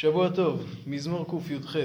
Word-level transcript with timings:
שבוע 0.00 0.28
טוב, 0.28 0.64
מזמור 0.86 1.26
קי"ח. 1.30 1.76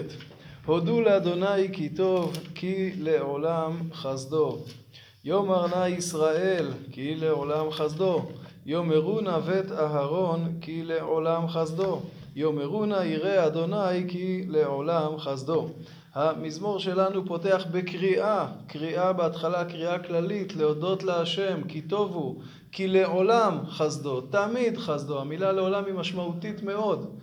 הודו 0.66 1.02
לאדוני 1.02 1.74
כי 1.74 1.90
טוב, 1.90 2.38
כי 2.56 2.92
לעולם 3.00 3.80
חסדו. 3.94 4.58
יאמר 5.26 5.68
נא 5.68 5.88
ישראל, 5.88 6.68
כי 6.92 7.16
לעולם 7.16 7.72
חסדו. 7.72 8.22
יאמרו 8.66 9.22
נא 9.22 9.40
בית 9.40 9.72
אהרון, 9.72 10.54
כי 10.62 10.84
לעולם 10.84 11.48
חסדו. 11.48 12.02
יאמרו 12.36 12.86
נא 12.86 13.04
ירא 13.04 13.48
אדוני, 13.48 14.08
כי 14.08 14.44
לעולם 14.48 15.18
חסדו. 15.18 15.70
המזמור 16.14 16.80
שלנו 16.80 17.26
פותח 17.26 17.66
בקריאה, 17.72 18.48
קריאה 18.68 19.14
בהתחלה, 19.14 19.66
קריאה 19.66 20.00
כללית, 20.00 20.56
להודות 20.56 21.04
להשם, 21.04 21.62
כי 21.68 21.82
טוב 21.82 22.12
הוא, 22.14 22.42
כי 22.72 22.88
לעולם 22.88 23.58
חסדו, 23.70 24.22
תמיד 24.22 24.78
חסדו. 24.78 25.20
המילה 25.20 25.52
לעולם 25.52 25.86
היא 25.86 25.94
משמעותית 25.94 26.64
מאוד. 26.64 27.18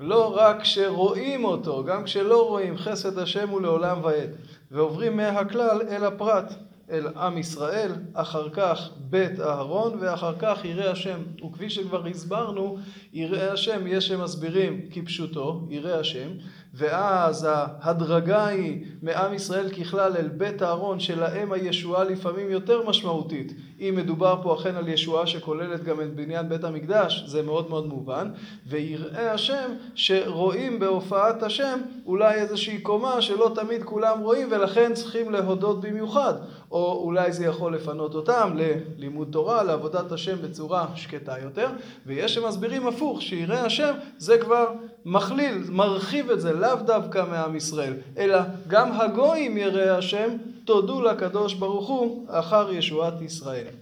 לא 0.00 0.36
רק 0.36 0.60
כשרואים 0.60 1.44
אותו, 1.44 1.84
גם 1.84 2.04
כשלא 2.04 2.48
רואים, 2.48 2.76
חסד 2.76 3.18
השם 3.18 3.48
הוא 3.48 3.60
לעולם 3.60 3.98
ועד. 4.02 4.30
ועוברים 4.70 5.16
מהכלל 5.16 5.82
אל 5.88 6.04
הפרט, 6.04 6.54
אל 6.90 7.06
עם 7.16 7.38
ישראל, 7.38 7.92
אחר 8.14 8.50
כך 8.50 8.90
בית 8.96 9.40
אהרון, 9.40 9.98
ואחר 10.00 10.34
כך 10.38 10.64
ירא 10.64 10.90
השם. 10.90 11.18
וכפי 11.46 11.70
שכבר 11.70 12.06
הסברנו, 12.06 12.78
ירא 13.12 13.52
השם, 13.52 13.86
יש 13.86 14.08
שמסבירים 14.08 14.80
כפשוטו, 14.90 15.66
ירא 15.70 15.92
השם, 16.00 16.28
ואז 16.74 17.46
ההדרגה 17.50 18.46
היא 18.46 18.84
מעם 19.02 19.34
ישראל 19.34 19.68
ככלל 19.68 20.16
אל 20.16 20.28
בית 20.28 20.62
אהרון, 20.62 21.00
שלהם 21.00 21.52
הישועה 21.52 22.04
לפעמים 22.04 22.50
יותר 22.50 22.88
משמעותית. 22.88 23.52
אם 23.80 23.94
מדובר 23.96 24.38
פה 24.42 24.54
אכן 24.54 24.76
על 24.76 24.88
ישועה 24.88 25.26
שכוללת 25.26 25.84
גם 25.84 26.00
את 26.00 26.14
בניין 26.14 26.48
בית 26.48 26.64
המקדש, 26.64 27.24
זה 27.26 27.42
מאוד 27.42 27.70
מאוד 27.70 27.86
מובן. 27.86 28.30
ויראה 28.66 29.32
השם, 29.32 29.70
שרואים 29.94 30.78
בהופעת 30.78 31.42
השם 31.42 31.78
אולי 32.06 32.34
איזושהי 32.34 32.80
קומה 32.80 33.22
שלא 33.22 33.52
תמיד 33.54 33.82
כולם 33.82 34.20
רואים, 34.20 34.48
ולכן 34.50 34.94
צריכים 34.94 35.30
להודות 35.30 35.80
במיוחד. 35.80 36.34
או 36.70 37.02
אולי 37.04 37.32
זה 37.32 37.44
יכול 37.44 37.74
לפנות 37.74 38.14
אותם 38.14 38.54
ללימוד 38.54 39.28
תורה, 39.30 39.62
לעבודת 39.62 40.12
השם 40.12 40.36
בצורה 40.42 40.86
שקטה 40.94 41.34
יותר. 41.42 41.68
ויש 42.06 42.34
שמסבירים 42.34 42.86
הפוך, 42.86 43.22
שיראה 43.22 43.64
השם 43.64 43.94
זה 44.18 44.38
כבר 44.38 44.66
מכליל, 45.04 45.64
מרחיב 45.68 46.30
את 46.30 46.40
זה, 46.40 46.52
לאו 46.52 46.76
דווקא 46.86 47.24
מעם 47.30 47.56
ישראל, 47.56 47.94
אלא 48.18 48.38
גם 48.68 48.92
הגויים 48.92 49.56
יראה 49.56 49.96
השם, 49.96 50.28
תודו 50.68 51.02
לקדוש 51.02 51.54
ברוך 51.54 51.88
הוא 51.88 52.26
אחר 52.28 52.72
ישועת 52.72 53.22
ישראל. 53.22 53.74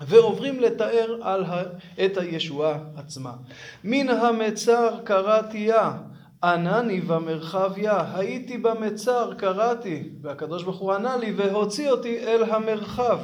ועוברים 0.00 0.60
לתאר 0.60 1.16
על 1.22 1.44
ה... 1.44 1.62
את 2.04 2.16
הישועה 2.16 2.78
עצמה. 2.96 3.32
מן 3.84 4.08
המצר 4.08 4.88
קראתיה, 5.04 5.92
ענני 6.44 7.00
במרחביה, 7.00 8.04
הייתי 8.14 8.58
במצר, 8.58 9.34
קראתי, 9.34 10.08
והקדוש 10.22 10.62
ברוך 10.62 10.78
הוא 10.78 10.92
ענה 10.92 11.16
לי 11.16 11.32
והוציא 11.32 11.90
אותי 11.90 12.18
אל 12.18 12.42
המרחב. 12.42 13.18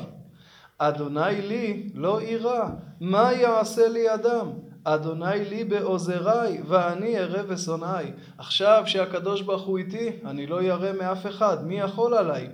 אדוני 0.79 1.43
לי 1.43 1.89
לא 1.95 2.21
אירע, 2.21 2.69
מה 3.01 3.33
יעשה 3.33 3.89
לי 3.89 4.15
אדם? 4.15 4.51
אדוני 4.85 5.45
לי 5.51 5.65
בעוזריי, 5.65 6.63
ואני 6.67 7.19
ארא 7.19 7.43
ושונאי. 7.49 8.13
עכשיו 8.39 8.83
שהקדוש 8.87 9.43
ברוך 9.43 9.63
הוא 9.63 9.79
איתי, 9.79 10.11
אני 10.25 10.47
לא 10.47 10.63
ירא 10.63 10.93
מאף 10.93 11.27
אחד, 11.27 11.67
מי 11.67 11.81
יכול 11.81 12.15
עליי? 12.15 12.49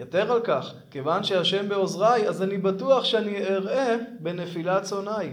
יתר 0.00 0.32
על 0.32 0.40
כך, 0.44 0.72
כיוון 0.90 1.24
שהשם 1.24 1.68
בעוזריי, 1.68 2.28
אז 2.28 2.42
אני 2.42 2.58
בטוח 2.58 3.04
שאני 3.04 3.46
אראה 3.46 3.96
בנפילת 4.20 4.86
שונאי. 4.86 5.28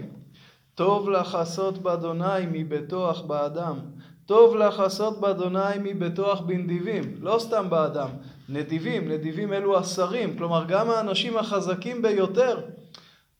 טוב 0.74 1.10
לחסות 1.10 1.78
באדוני 1.78 2.46
מבטוח 2.52 3.20
באדם. 3.20 3.78
טוב 4.26 4.56
לחסות 4.56 5.20
באדוני 5.20 5.78
מבטוח 5.84 6.40
בנדיבים. 6.40 7.14
לא 7.20 7.36
סתם 7.38 7.70
באדם. 7.70 8.08
נדיבים, 8.48 9.08
נדיבים 9.08 9.52
אלו 9.52 9.78
השרים, 9.78 10.38
כלומר 10.38 10.64
גם 10.68 10.90
האנשים 10.90 11.36
החזקים 11.36 12.02
ביותר 12.02 12.60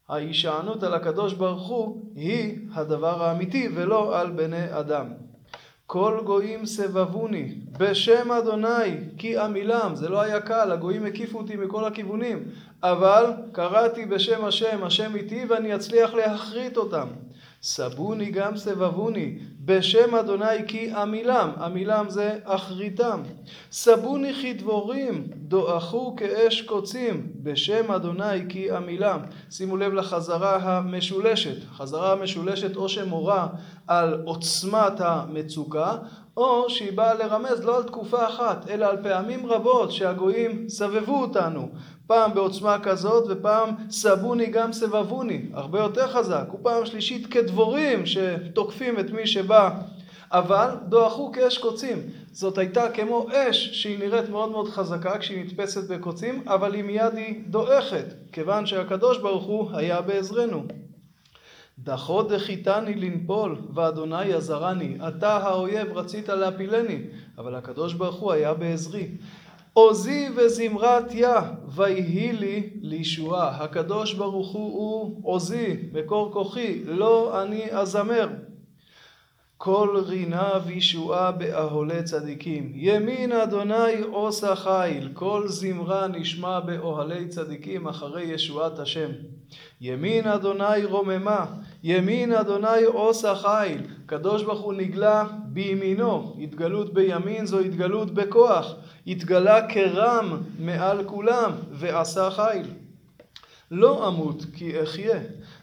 ההישענות 0.09 0.83
על 0.83 0.95
הקדוש 0.95 1.33
ברוך 1.35 1.69
הוא 1.69 2.13
היא 2.15 2.59
הדבר 2.75 3.23
האמיתי 3.23 3.69
ולא 3.75 4.21
על 4.21 4.31
בני 4.31 4.79
אדם. 4.79 5.28
כל 5.91 6.21
גויים 6.25 6.67
סבבוני 6.67 7.55
בשם 7.79 8.33
אדוני 8.33 8.97
כי 9.19 9.39
עמילם 9.39 9.91
זה 9.95 10.09
לא 10.09 10.21
היה 10.21 10.41
קל 10.41 10.73
הגויים 10.73 11.07
הקיפו 11.07 11.39
אותי 11.39 11.57
מכל 11.57 11.85
הכיוונים 11.85 12.45
אבל 12.83 13.25
קראתי 13.53 14.05
בשם 14.05 14.45
השם 14.45 14.85
השם 14.85 15.17
איתי 15.17 15.45
ואני 15.49 15.75
אצליח 15.75 16.15
להכרית 16.15 16.77
אותם 16.77 17.07
סבוני 17.63 18.31
גם 18.31 18.57
סבבוני 18.57 19.39
בשם 19.65 20.15
אדוני 20.15 20.67
כי 20.69 20.91
עמילם, 20.93 21.51
עמילם 21.61 22.07
זה 22.09 22.39
אחריתם. 22.45 23.23
סבוני 23.73 24.35
כדבורים, 24.35 25.27
דועכו 25.37 26.17
כאש 26.17 26.63
קוצים, 26.63 27.33
בשם 27.43 27.93
אדוני 27.93 28.49
כי 28.49 28.71
עמילם. 28.71 29.21
שימו 29.51 29.77
לב 29.77 29.93
לחזרה 29.93 30.57
המשולשת. 30.57 31.57
חזרה 31.77 32.13
המשולשת 32.13 32.77
או 32.77 32.89
שמורה 32.89 33.47
על 33.87 34.23
עוצמת 34.25 35.01
המצוקה, 35.01 35.97
או 36.37 36.71
שהיא 36.71 36.93
באה 36.93 37.15
לרמז 37.15 37.65
לא 37.65 37.77
על 37.77 37.83
תקופה 37.83 38.29
אחת, 38.29 38.71
אלא 38.71 38.87
על 38.87 39.03
פעמים 39.03 39.47
רבות 39.47 39.93
שהגויים 39.93 40.69
סבבו 40.69 41.21
אותנו. 41.21 41.69
פעם 42.09 42.35
בעוצמה 42.35 42.79
כזאת, 42.83 43.25
ופעם 43.29 43.75
סבוני 43.91 44.47
גם 44.47 44.73
סבבוני, 44.73 45.43
הרבה 45.53 45.81
יותר 45.81 46.09
חזק, 46.09 46.45
ופעם 46.55 46.87
שלישית 46.87 47.27
כדבורים 47.27 48.07
שתוקפים 48.07 48.99
את 48.99 49.11
מי 49.11 49.27
שבא, 49.27 49.71
אבל 50.33 50.69
דועכו 50.89 51.33
כאש 51.33 51.59
קוצים. 51.59 51.99
זאת 52.33 52.59
הייתה 52.59 52.91
כמו 52.91 53.27
אש 53.33 53.83
שהיא 53.83 53.99
נראית 53.99 54.29
מאוד 54.29 54.51
מאוד 54.51 54.69
חזקה 54.69 55.19
כשהיא 55.19 55.45
נתפסת 55.45 55.91
בקוצים, 55.91 56.43
אבל 56.47 56.75
היא 56.75 56.85
מיד 56.85 57.15
היא 57.17 57.43
דועכת, 57.47 58.07
כיוון 58.33 58.67
שהקדוש 58.67 59.19
ברוך 59.19 59.45
הוא 59.45 59.71
היה 59.73 60.01
בעזרנו. 60.01 60.65
דחו 61.79 62.23
דחיתני 62.23 62.95
לנפול, 62.95 63.57
ואדוני 63.75 64.33
עזרני. 64.33 64.97
אתה 65.09 65.37
האויב 65.37 65.99
רצית 65.99 66.29
להפילני, 66.29 67.01
אבל 67.39 67.55
הקדוש 67.55 67.95
ברוך 67.95 68.17
הוא 68.17 68.33
היה 68.33 68.55
בעזרי. 68.55 69.09
עוזי 69.79 70.29
וזמרת 70.37 71.15
יה, 71.15 71.41
ויהי 71.75 72.33
לי 72.33 72.71
לישועה. 72.83 73.65
הקדוש 73.65 74.15
ברוך 74.15 74.53
הוא 74.53 75.21
עוזי, 75.23 75.77
מקור 75.93 76.33
כוחי, 76.33 76.85
לא 76.85 77.43
אני 77.43 77.71
אזמר. 77.71 78.29
כל 79.61 80.03
רינה 80.07 80.51
וישועה 80.67 81.33
באהולי 81.33 82.03
צדיקים. 82.03 82.73
ימין 82.75 83.33
אדוני 83.33 84.01
עושה 84.13 84.55
חיל, 84.57 85.09
כל 85.15 85.49
זמרה 85.49 86.09
נשמע 86.09 86.61
באוהלי 86.61 87.29
צדיקים 87.29 87.89
אחרי 87.89 88.23
ישועת 88.23 88.79
השם. 88.79 89.11
ימין 89.81 90.27
אדוני 90.27 90.85
רוממה, 90.85 91.47
ימין 91.83 92.33
אדוני 92.33 92.85
עושה 92.85 93.35
חיל. 93.35 93.83
קדוש 94.07 94.43
ברוך 94.43 94.61
הוא 94.61 94.73
נגלה 94.73 95.25
בימינו, 95.45 96.37
התגלות 96.43 96.95
בימין 96.95 97.47
זו 97.47 97.59
התגלות 97.59 98.11
בכוח. 98.15 98.75
התגלה 99.07 99.69
כרם 99.69 100.43
מעל 100.59 101.05
כולם 101.05 101.53
ועשה 101.73 102.31
חיל. 102.31 102.67
לא 103.71 104.09
אמות 104.09 104.45
כי 104.55 104.83
אחיה, 104.83 105.19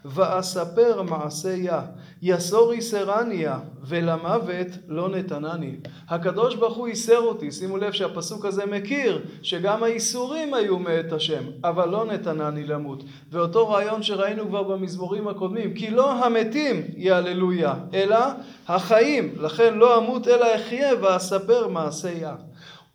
ואספר 0.05 1.01
מעשיה, 1.01 1.81
יסור 2.21 2.73
יסרניה, 2.73 3.59
ולמוות 3.83 4.67
לא 4.87 5.09
נתנני. 5.09 5.75
הקדוש 6.09 6.55
ברוך 6.55 6.77
הוא 6.77 6.87
ייסר 6.87 7.19
אותי, 7.19 7.51
שימו 7.51 7.77
לב 7.77 7.91
שהפסוק 7.91 8.45
הזה 8.45 8.65
מכיר 8.65 9.21
שגם 9.41 9.83
האיסורים 9.83 10.53
היו 10.53 10.79
מאת 10.79 11.13
השם, 11.13 11.43
אבל 11.63 11.89
לא 11.89 12.05
נתנני 12.05 12.63
למות. 12.63 13.03
ואותו 13.31 13.69
רעיון 13.69 14.03
שראינו 14.03 14.47
כבר 14.47 14.63
במזמורים 14.63 15.27
הקודמים, 15.27 15.73
כי 15.73 15.91
לא 15.91 16.11
המתים 16.11 16.81
יהללויה, 16.97 17.73
אלא 17.93 18.19
החיים, 18.67 19.33
לכן 19.37 19.73
לא 19.73 19.97
אמות 19.97 20.27
אלא 20.27 20.55
אחיה 20.55 20.89
ואספר 21.01 21.67
מעשיה. 21.67 22.35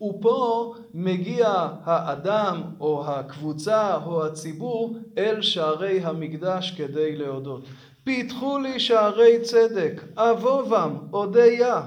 ופה 0.03 0.73
מגיע 0.93 1.67
האדם 1.83 2.61
או 2.79 3.03
הקבוצה 3.07 3.97
או 4.05 4.25
הציבור 4.25 4.97
אל 5.17 5.41
שערי 5.41 5.99
המקדש 6.03 6.71
כדי 6.77 7.15
להודות. 7.15 7.63
פיתחו 8.03 8.59
לי 8.59 8.79
שערי 8.79 9.39
צדק, 9.41 10.01
אבוא 10.17 10.61
בם, 10.61 10.95
אודיה. 11.13 11.81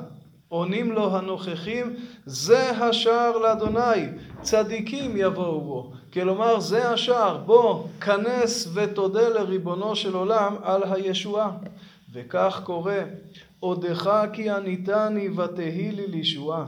עונים 0.48 0.92
לו 0.92 1.16
הנוכחים, 1.16 1.96
זה 2.26 2.70
השער 2.70 3.38
לאדוני, 3.38 4.06
צדיקים 4.42 5.16
יבואו 5.16 5.60
בו. 5.60 5.92
כלומר, 6.12 6.60
זה 6.60 6.90
השער, 6.90 7.36
בוא, 7.36 7.84
כנס 8.00 8.68
ותודה 8.74 9.28
לריבונו 9.28 9.96
של 9.96 10.14
עולם 10.14 10.54
על 10.62 10.82
הישועה. 10.92 11.50
וכך 12.12 12.60
קורה, 12.64 13.02
עודך 13.60 14.20
כי 14.32 14.50
עניתני 14.50 15.28
ותהי 15.28 15.92
לי 15.92 16.06
לישועה. 16.06 16.64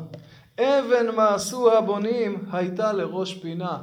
אבן 0.61 1.15
מעשו 1.17 1.73
הבונים 1.73 2.45
הייתה 2.53 2.93
לראש 2.93 3.35
פינה. 3.35 3.79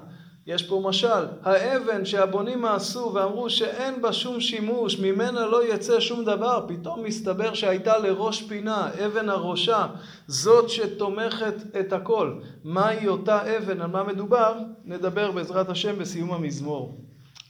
יש 0.48 0.64
פה 0.64 0.82
משל, 0.86 1.26
האבן 1.44 2.06
שהבונים 2.06 2.62
מעשו 2.62 3.12
ואמרו 3.14 3.50
שאין 3.50 4.02
בה 4.02 4.14
שום 4.14 4.40
שימוש, 4.40 5.00
ממנה 5.00 5.46
לא 5.46 5.74
יצא 5.74 6.00
שום 6.00 6.26
דבר, 6.26 6.66
פתאום 6.68 7.04
מסתבר 7.04 7.54
שהייתה 7.54 7.98
לראש 7.98 8.42
פינה, 8.42 8.90
אבן 9.06 9.30
הראשה, 9.30 9.88
זאת 10.28 10.70
שתומכת 10.70 11.56
את 11.80 11.94
הכל. 11.94 12.34
מהי 12.64 13.08
אותה 13.08 13.58
אבן, 13.58 13.82
על 13.82 13.88
מה 13.88 14.04
מדובר? 14.04 14.58
נדבר 14.86 15.32
בעזרת 15.32 15.70
השם 15.70 16.00
בסיום 16.00 16.32
המזמור. 16.34 17.03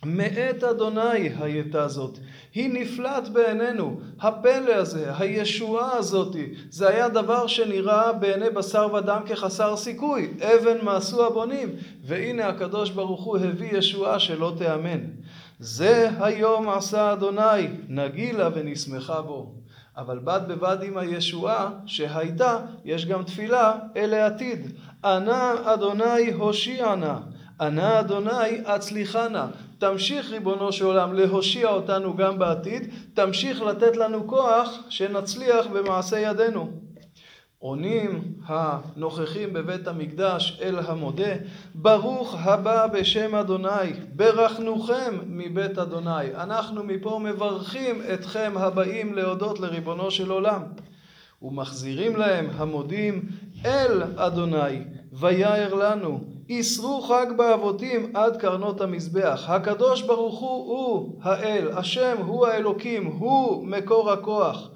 מאת 0.05 0.63
אדוני 0.63 1.29
הייתה 1.39 1.87
זאת. 1.87 2.17
היא 2.53 2.69
נפלאת 2.73 3.29
בעינינו. 3.29 3.99
הפלא 4.21 4.73
הזה, 4.73 5.11
הישועה 5.17 5.97
הזאתי, 5.97 6.53
זה 6.69 6.89
היה 6.89 7.09
דבר 7.09 7.47
שנראה 7.47 8.13
בעיני 8.13 8.49
בשר 8.49 8.87
ודם 8.93 9.21
כחסר 9.25 9.77
סיכוי. 9.77 10.33
אבן 10.41 10.85
מעשו 10.85 11.25
הבונים. 11.25 11.69
והנה 12.05 12.47
הקדוש 12.47 12.89
ברוך 12.89 13.23
הוא 13.23 13.37
הביא 13.37 13.77
ישועה 13.77 14.19
שלא 14.19 14.53
תיאמן. 14.57 14.99
זה 15.59 16.09
היום 16.19 16.69
עשה 16.69 17.13
אדוני, 17.13 17.67
נגילה 17.89 18.49
ונשמחה 18.53 19.21
בו. 19.21 19.51
אבל 19.97 20.19
בד 20.19 20.41
בבד 20.47 20.77
עם 20.83 20.97
הישועה 20.97 21.69
שהייתה, 21.85 22.59
יש 22.85 23.05
גם 23.05 23.23
תפילה 23.23 23.73
אל 23.97 24.13
העתיד. 24.13 24.71
ענה 25.05 25.53
אדוני 25.63 26.31
הושיע 26.33 26.95
נא. 26.95 27.15
ענה 27.61 27.99
אדוני 27.99 28.61
הצליחה 28.65 29.29
נא. 29.29 29.45
תמשיך 29.83 30.31
ריבונו 30.31 30.71
של 30.71 30.85
עולם 30.85 31.13
להושיע 31.13 31.69
אותנו 31.69 32.15
גם 32.15 32.39
בעתיד, 32.39 32.93
תמשיך 33.13 33.61
לתת 33.61 33.97
לנו 33.97 34.27
כוח 34.27 34.69
שנצליח 34.89 35.67
במעשה 35.67 36.19
ידינו. 36.19 36.71
עונים 37.59 38.33
הנוכחים 38.45 39.53
בבית 39.53 39.87
המקדש 39.87 40.59
אל 40.61 40.79
המודה, 40.79 41.33
ברוך 41.75 42.35
הבא 42.39 42.87
בשם 42.87 43.35
אדוני, 43.35 43.93
ברכנוכם 44.15 45.19
מבית 45.25 45.77
אדוני. 45.77 46.35
אנחנו 46.35 46.83
מפה 46.83 47.19
מברכים 47.23 48.01
אתכם 48.13 48.53
הבאים 48.55 49.13
להודות 49.13 49.59
לריבונו 49.59 50.11
של 50.11 50.31
עולם. 50.31 50.63
ומחזירים 51.41 52.15
להם 52.15 52.49
המודים 52.57 53.21
אל 53.65 54.03
אדוני, 54.15 54.83
ויער 55.13 55.73
לנו, 55.73 56.32
איסרו 56.49 57.01
חג 57.01 57.25
באבותים 57.37 58.11
עד 58.13 58.37
קרנות 58.37 58.81
המזבח. 58.81 59.43
הקדוש 59.47 60.01
ברוך 60.01 60.39
הוא 60.39 60.67
הוא 60.67 61.19
האל, 61.21 61.71
השם 61.77 62.17
הוא 62.25 62.47
האלוקים, 62.47 63.05
הוא 63.05 63.67
מקור 63.67 64.11
הכוח. 64.11 64.69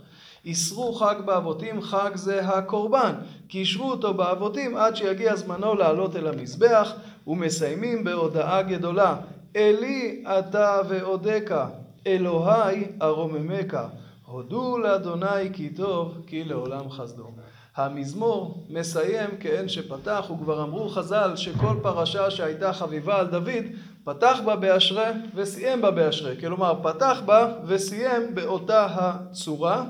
איסרו 0.45 0.93
חג 0.93 1.15
באבותים, 1.25 1.81
חג 1.81 2.11
זה 2.15 2.45
הקורבן, 2.45 3.13
קישרו 3.47 3.91
אותו 3.91 4.13
באבותים 4.13 4.77
עד 4.77 4.95
שיגיע 4.95 5.35
זמנו 5.35 5.75
לעלות 5.75 6.15
אל 6.15 6.27
המזבח, 6.27 6.93
ומסיימים 7.27 8.03
בהודעה 8.03 8.61
גדולה, 8.61 9.15
אלי 9.55 10.23
אתה 10.25 10.79
ואודקה, 10.87 11.67
אלוהי 12.07 12.83
ארוממך, 13.01 13.77
הודו 14.25 14.77
לאדוני 14.77 15.53
כי 15.53 15.69
טוב, 15.69 16.17
כי 16.27 16.43
לעולם 16.43 16.89
חסדו. 16.89 17.46
המזמור 17.77 18.63
מסיים 18.69 19.29
כאין 19.39 19.69
שפתח, 19.69 20.25
וכבר 20.31 20.63
אמרו 20.63 20.89
חז"ל 20.89 21.35
שכל 21.35 21.75
פרשה 21.81 22.31
שהייתה 22.31 22.73
חביבה 22.73 23.19
על 23.19 23.27
דוד, 23.27 23.65
פתח 24.03 24.39
בה 24.45 24.55
באשרי 24.55 25.11
וסיים 25.35 25.81
בה 25.81 25.91
באשרי. 25.91 26.37
כלומר, 26.39 26.73
פתח 26.83 27.21
בה 27.25 27.53
וסיים 27.65 28.35
באותה 28.35 28.87
הצורה, 28.91 29.85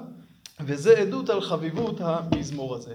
וזה 0.60 0.98
עדות 0.98 1.30
על 1.30 1.42
חביבות 1.42 2.02
המזמור 2.02 2.76
הזה. 2.76 2.94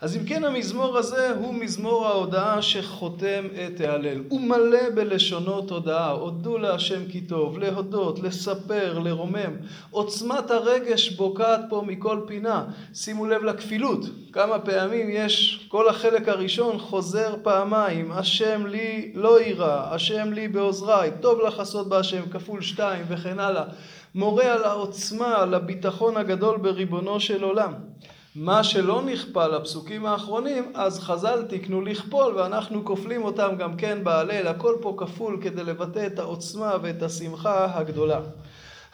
אז 0.00 0.16
אם 0.16 0.24
כן 0.24 0.44
המזמור 0.44 0.98
הזה 0.98 1.30
הוא 1.30 1.54
מזמור 1.54 2.06
ההודעה 2.06 2.62
שחותם 2.62 3.44
את 3.66 3.80
ההלל. 3.80 4.22
הוא 4.28 4.40
מלא 4.40 4.90
בלשונות 4.94 5.70
הודעה, 5.70 6.10
הודו 6.10 6.58
להשם 6.58 7.06
כי 7.08 7.20
טוב, 7.20 7.58
להודות, 7.58 8.18
לספר, 8.18 8.98
לרומם. 8.98 9.56
עוצמת 9.90 10.50
הרגש 10.50 11.08
בוקעת 11.08 11.60
פה 11.68 11.82
מכל 11.86 12.20
פינה. 12.26 12.64
שימו 12.94 13.26
לב 13.26 13.44
לכפילות, 13.44 14.00
כמה 14.32 14.58
פעמים 14.58 15.08
יש, 15.10 15.66
כל 15.68 15.88
החלק 15.88 16.28
הראשון 16.28 16.78
חוזר 16.78 17.34
פעמיים, 17.42 18.12
השם 18.12 18.66
לי 18.66 19.12
לא 19.14 19.40
יירא, 19.40 19.94
השם 19.94 20.32
לי 20.32 20.48
בעוזריי, 20.48 21.10
טוב 21.20 21.40
לחסות 21.40 21.88
בהשם, 21.88 22.22
כפול 22.30 22.62
שתיים 22.62 23.04
וכן 23.08 23.38
הלאה. 23.38 23.64
מורה 24.14 24.52
על 24.52 24.64
העוצמה, 24.64 25.36
על 25.36 25.54
הביטחון 25.54 26.16
הגדול 26.16 26.58
בריבונו 26.58 27.20
של 27.20 27.44
עולם. 27.44 27.74
מה 28.34 28.64
שלא 28.64 29.02
נכפה 29.02 29.46
לפסוקים 29.46 30.06
האחרונים, 30.06 30.72
אז 30.74 31.00
חז"ל 31.00 31.42
תיקנו 31.42 31.80
לכפול 31.80 32.34
ואנחנו 32.34 32.84
כופלים 32.84 33.24
אותם 33.24 33.54
גם 33.58 33.76
כן 33.76 34.04
בהלל, 34.04 34.46
הכל 34.46 34.76
פה 34.80 34.94
כפול 34.98 35.38
כדי 35.42 35.64
לבטא 35.64 36.06
את 36.06 36.18
העוצמה 36.18 36.76
ואת 36.82 37.02
השמחה 37.02 37.78
הגדולה. 37.78 38.20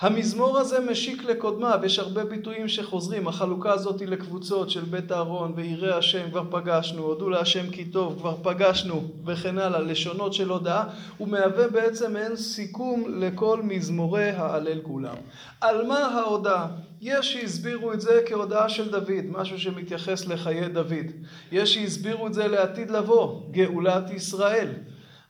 המזמור 0.00 0.58
הזה 0.58 0.81
משיק 0.81 1.25
לקודמיו, 1.25 1.81
יש 1.85 1.99
הרבה 1.99 2.25
ביטויים 2.25 2.69
שחוזרים, 2.69 3.29
החלוקה 3.29 3.73
הזאת 3.73 4.00
היא 4.00 4.08
לקבוצות 4.08 4.70
של 4.70 4.81
בית 4.81 5.12
אהרון 5.12 5.52
ויראי 5.56 5.93
השם 5.93 6.31
כבר 6.31 6.44
פגשנו, 6.50 7.02
הודו 7.02 7.31
להשם 7.31 7.70
כי 7.70 7.85
טוב 7.85 8.19
כבר 8.19 8.37
פגשנו 8.43 9.05
וכן 9.26 9.58
הלאה, 9.58 9.81
לשונות 9.81 10.35
של 10.35 10.49
הודעה, 10.49 10.85
הוא 11.19 11.29
מהווה 11.29 11.69
בעצם 11.69 12.12
מעין 12.12 12.37
סיכום 12.37 13.05
לכל 13.08 13.61
מזמורי 13.62 14.31
ההלל 14.31 14.81
כולם. 14.82 15.17
על 15.61 15.87
מה 15.87 15.99
ההודעה? 15.99 16.67
יש 17.00 17.32
שהסבירו 17.32 17.93
את 17.93 18.00
זה 18.00 18.20
כהודעה 18.26 18.69
של 18.69 18.91
דוד, 18.91 19.25
משהו 19.31 19.61
שמתייחס 19.61 20.26
לחיי 20.26 20.69
דוד. 20.69 21.06
יש 21.52 21.75
שהסבירו 21.75 22.26
את 22.26 22.35
זה 22.35 22.49
לעתיד 22.49 22.91
לבוא, 22.91 23.41
גאולת 23.50 24.11
ישראל. 24.11 24.69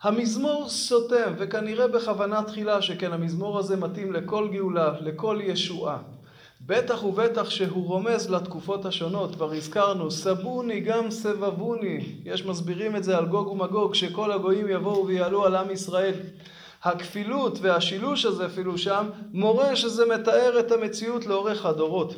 המזמור 0.03 0.69
סותם, 0.69 1.33
וכנראה 1.39 1.89
בכוונה 1.89 2.43
תחילה, 2.43 2.83
שכן 2.83 3.13
המזמור 3.13 3.59
הזה 3.59 3.77
מתאים 3.77 4.13
לכל 4.13 4.49
גאולה, 4.53 4.93
לכל 5.01 5.39
ישועה. 5.43 5.99
בטח 6.67 7.05
ובטח 7.05 7.51
שהוא 7.51 7.87
רומז 7.87 8.31
לתקופות 8.31 8.85
השונות, 8.85 9.35
כבר 9.35 9.53
הזכרנו, 9.53 10.11
סבוני 10.11 10.81
גם 10.81 11.11
סבבוני, 11.11 11.99
יש 12.25 12.47
מסבירים 12.47 12.97
את 12.97 13.05
זה 13.05 13.19
על 13.19 13.27
גוג 13.27 13.49
ומגוג, 13.49 13.95
שכל 13.95 14.33
הגויים 14.33 14.69
יבואו 14.69 15.07
ויעלו 15.07 15.47
על 15.47 15.57
עם 15.57 15.71
ישראל. 15.71 16.15
הכפילות 16.83 17.59
והשילוש 17.63 18.25
הזה 18.25 18.47
אפילו 18.47 18.79
שם, 18.79 19.07
מורה 19.33 19.77
שזה 19.77 20.05
מתאר 20.07 20.61
את 20.61 20.73
המציאות 20.73 21.27
לאורך 21.27 21.67
הדורות. 21.67 22.15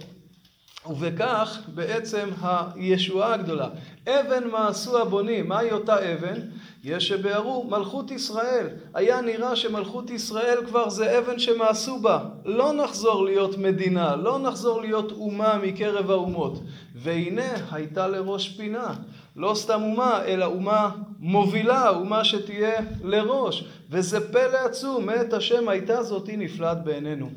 ובכך 0.87 1.58
בעצם 1.75 2.29
הישועה 2.40 3.34
הגדולה. 3.34 3.69
אבן 4.08 4.49
מעשו 4.49 4.99
הבונים, 4.99 5.49
מהי 5.49 5.73
אותה 5.73 6.12
אבן? 6.12 6.40
יש 6.84 7.08
שביארו 7.08 7.67
מלכות 7.70 8.11
ישראל. 8.11 8.67
היה 8.94 9.20
נראה 9.20 9.56
שמלכות 9.56 10.11
ישראל 10.11 10.58
כבר 10.67 10.88
זה 10.88 11.19
אבן 11.19 11.38
שמעשו 11.38 11.99
בה. 11.99 12.19
לא 12.44 12.73
נחזור 12.73 13.25
להיות 13.25 13.58
מדינה, 13.58 14.17
לא 14.17 14.38
נחזור 14.38 14.81
להיות 14.81 15.12
אומה 15.12 15.58
מקרב 15.62 16.11
האומות. 16.11 16.61
והנה 16.94 17.52
הייתה 17.70 18.08
לראש 18.08 18.49
פינה. 18.49 18.95
לא 19.37 19.54
סתם 19.54 19.83
אומה, 19.83 20.25
אלא 20.25 20.45
אומה 20.45 20.90
מובילה, 21.23 21.88
אומה 21.88 22.25
שתהיה 22.25 22.81
לראש. 23.02 23.64
וזה 23.91 24.33
פלא 24.33 24.59
עצום, 24.64 25.07
מאת 25.07 25.33
השם 25.33 25.69
הייתה 25.69 26.02
זאתי 26.02 26.37
נפלאת 26.37 26.85
בעינינו. 26.85 27.31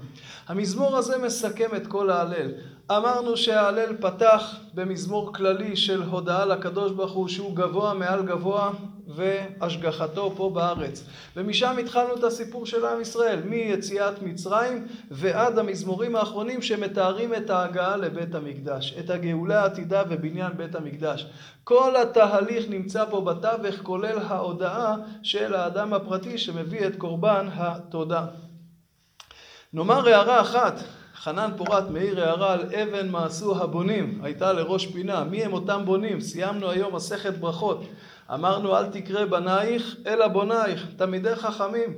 המזמור 0.47 0.97
הזה 0.97 1.17
מסכם 1.17 1.69
את 1.75 1.87
כל 1.87 2.09
ההלל. 2.09 2.51
אמרנו 2.91 3.37
שההלל 3.37 3.95
פתח 3.99 4.55
במזמור 4.73 5.33
כללי 5.33 5.75
של 5.75 6.03
הודעה 6.03 6.45
לקדוש 6.45 6.91
ברוך 6.91 7.11
הוא 7.11 7.27
שהוא 7.27 7.55
גבוה 7.55 7.93
מעל 7.93 8.25
גבוה 8.25 8.71
והשגחתו 9.07 10.33
פה 10.35 10.49
בארץ. 10.53 11.03
ומשם 11.35 11.77
התחלנו 11.77 12.15
את 12.15 12.23
הסיפור 12.23 12.65
של 12.65 12.85
עם 12.85 13.01
ישראל, 13.01 13.39
מיציאת 13.45 14.21
מצרים 14.21 14.87
ועד 15.11 15.59
המזמורים 15.59 16.15
האחרונים 16.15 16.61
שמתארים 16.61 17.33
את 17.33 17.49
ההגעה 17.49 17.97
לבית 17.97 18.35
המקדש, 18.35 18.95
את 18.99 19.09
הגאולה 19.09 19.61
העתידה 19.61 20.03
ובניין 20.09 20.51
בית 20.57 20.75
המקדש. 20.75 21.27
כל 21.63 21.95
התהליך 21.95 22.65
נמצא 22.69 23.05
פה 23.09 23.21
בתווך, 23.21 23.75
כולל 23.83 24.19
ההודעה 24.19 24.95
של 25.23 25.53
האדם 25.55 25.93
הפרטי 25.93 26.37
שמביא 26.37 26.87
את 26.87 26.95
קורבן 26.95 27.47
התודה. 27.53 28.25
נאמר 29.73 30.07
הערה 30.07 30.41
אחת, 30.41 30.79
חנן 31.25 31.51
פורת 31.57 31.89
מאיר 31.89 32.23
הערה 32.23 32.53
על 32.53 32.65
אבן 32.73 33.09
מעשו 33.09 33.63
הבונים, 33.63 34.19
הייתה 34.23 34.53
לראש 34.53 34.85
פינה. 34.85 35.23
מי 35.23 35.43
הם 35.43 35.53
אותם 35.53 35.81
בונים? 35.85 36.21
סיימנו 36.21 36.69
היום 36.69 36.95
מסכת 36.95 37.37
ברכות. 37.37 37.83
אמרנו 38.33 38.77
אל 38.77 38.85
תקרא 38.85 39.25
בנייך 39.25 39.95
אלא 40.07 40.27
בונייך, 40.27 40.87
תלמידי 40.97 41.35
חכמים. 41.35 41.93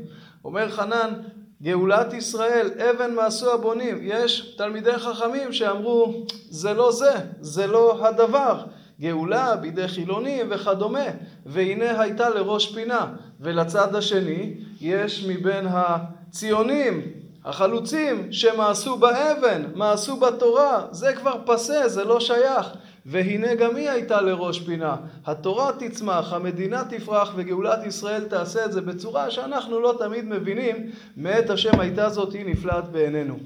אומר 0.45 0.69
חנן, 0.69 1.13
גאולת 1.61 2.13
ישראל, 2.13 2.69
אבן 2.89 3.13
מעשו 3.15 3.53
הבונים. 3.53 3.97
יש 4.01 4.55
תלמידי 4.57 4.97
חכמים 4.97 5.53
שאמרו, 5.53 6.25
זה 6.49 6.73
לא 6.73 6.91
זה, 6.91 7.13
זה 7.41 7.67
לא 7.67 8.07
הדבר. 8.07 8.63
גאולה 8.99 9.55
בידי 9.55 9.87
חילונים 9.87 10.47
וכדומה. 10.49 11.07
והנה 11.45 12.01
הייתה 12.01 12.29
לראש 12.29 12.73
פינה. 12.73 13.05
ולצד 13.39 13.95
השני, 13.95 14.53
יש 14.81 15.25
מבין 15.27 15.67
הציונים 15.69 17.17
החלוצים 17.47 18.27
שמעשו 18.31 18.97
באבן, 18.97 19.63
מעשו 19.75 20.17
בתורה, 20.17 20.85
זה 20.91 21.13
כבר 21.13 21.35
פסה, 21.45 21.87
זה 21.87 22.03
לא 22.03 22.19
שייך. 22.19 22.67
והנה 23.05 23.55
גם 23.55 23.75
היא 23.75 23.89
הייתה 23.89 24.21
לראש 24.21 24.59
פינה. 24.59 24.95
התורה 25.25 25.71
תצמח, 25.79 26.33
המדינה 26.33 26.83
תפרח 26.89 27.33
וגאולת 27.35 27.85
ישראל 27.85 28.23
תעשה 28.23 28.65
את 28.65 28.71
זה 28.71 28.81
בצורה 28.81 29.31
שאנחנו 29.31 29.79
לא 29.79 29.95
תמיד 29.99 30.25
מבינים 30.25 30.91
מאת 31.17 31.49
השם 31.49 31.79
הייתה 31.79 32.09
זאת 32.09 32.33
היא 32.33 32.45
נפלאת 32.45 32.89
בעינינו. 32.91 33.39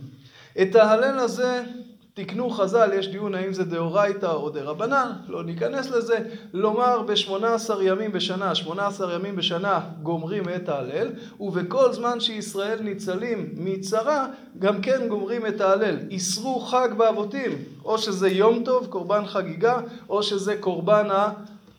את 0.62 0.76
ההלל 0.76 1.20
הזה 1.20 1.64
תקנו 2.14 2.50
חז"ל, 2.50 2.90
יש 2.94 3.08
דיון 3.08 3.36
האם 3.36 3.54
זה 3.54 3.64
דאורייתא 3.64 4.26
או 4.26 4.50
דרבנן, 4.50 5.12
לא 5.28 5.44
ניכנס 5.44 5.90
לזה, 5.90 6.20
לומר 6.54 7.02
בשמונה 7.02 7.54
עשר 7.54 7.82
ימים 7.82 8.12
בשנה, 8.12 8.56
שמונה 8.56 8.88
עשר 8.88 9.12
ימים 9.12 9.36
בשנה 9.36 9.80
גומרים 10.04 10.44
את 10.56 10.70
ההלל, 10.70 11.10
ובכל 11.40 11.94
זמן 11.94 12.20
שישראל 12.20 12.82
ניצלים 12.82 13.50
מצרה, 13.56 14.28
גם 14.60 14.82
כן 14.82 15.08
גומרים 15.08 15.46
את 15.46 15.62
ההלל. 15.62 15.98
איסרו 16.10 16.60
חג 16.60 16.90
באבותים, 16.98 17.52
או 17.86 17.98
שזה 17.98 18.30
יום 18.30 18.64
טוב, 18.64 18.88
קורבן 18.88 19.26
חגיגה, 19.26 19.80
או 20.10 20.24
שזה 20.24 20.58
קורבן 20.60 21.12
ה... 21.12 21.30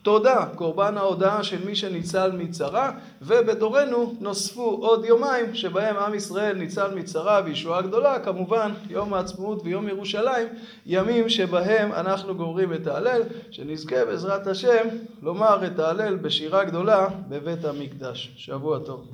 תודה, 0.03 0.45
קורבן 0.55 0.97
ההודעה 0.97 1.43
של 1.43 1.65
מי 1.65 1.75
שניצל 1.75 2.31
מצרה, 2.31 2.91
ובדורנו 3.21 4.15
נוספו 4.19 4.77
עוד 4.81 5.05
יומיים 5.05 5.55
שבהם 5.55 5.97
עם 5.97 6.15
ישראל 6.15 6.57
ניצל 6.57 6.95
מצרה 6.95 7.41
וישועה 7.45 7.81
גדולה, 7.81 8.19
כמובן 8.19 8.71
יום 8.89 9.13
העצמאות 9.13 9.61
ויום 9.63 9.87
ירושלים, 9.87 10.47
ימים 10.85 11.29
שבהם 11.29 11.91
אנחנו 11.91 12.35
גומרים 12.35 12.73
את 12.73 12.87
ההלל, 12.87 13.21
שנזכה 13.51 14.05
בעזרת 14.05 14.47
השם 14.47 14.87
לומר 15.21 15.67
את 15.67 15.79
ההלל 15.79 16.15
בשירה 16.15 16.63
גדולה 16.63 17.07
בבית 17.29 17.65
המקדש. 17.65 18.31
שבוע 18.37 18.79
טוב. 18.79 19.13